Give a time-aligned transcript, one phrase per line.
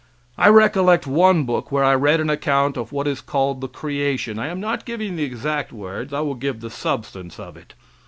[0.35, 4.39] I recollect one book where I read an account of what is called the creation
[4.39, 7.75] I am not giving the exact words, I will give the substance of it.